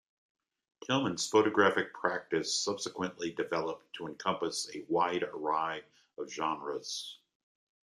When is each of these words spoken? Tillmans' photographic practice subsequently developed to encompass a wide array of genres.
Tillmans' 0.83 1.29
photographic 1.29 1.93
practice 1.93 2.59
subsequently 2.59 3.29
developed 3.33 3.93
to 3.93 4.07
encompass 4.07 4.67
a 4.73 4.83
wide 4.89 5.21
array 5.31 5.83
of 6.17 6.27
genres. 6.27 7.19